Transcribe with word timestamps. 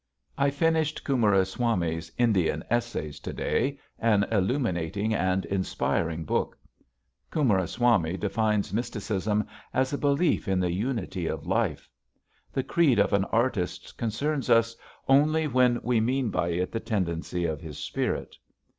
[Illustration: 0.33 0.33
"GO 0.33 0.49
TO 0.49 0.55
BED"] 0.55 0.57
I 0.57 0.59
finished 0.79 1.03
Coomeraswamy's 1.03 2.11
"Indian 2.17 2.63
Essays" 2.71 3.19
to 3.19 3.31
day, 3.31 3.77
an 3.99 4.23
illuminating 4.31 5.13
and 5.13 5.45
inspiring 5.45 6.25
book. 6.25 6.57
Coomeraswamy 7.29 8.17
defines 8.17 8.73
mysticism 8.73 9.45
as 9.75 9.93
a 9.93 9.99
belief 9.99 10.47
in 10.47 10.59
the 10.59 10.71
unity 10.71 11.27
of 11.27 11.45
life. 11.45 11.87
The 12.51 12.63
creed 12.63 12.97
of 12.97 13.13
an 13.13 13.25
artist 13.25 13.95
concerns 13.95 14.49
us 14.49 14.75
only 15.07 15.45
when 15.45 15.79
we 15.83 15.99
mean 16.01 16.31
by 16.31 16.47
it 16.47 16.71
the 16.71 16.79
tendency 16.79 17.45
of 17.45 17.61
his 17.61 17.77
spirit. 17.77 18.35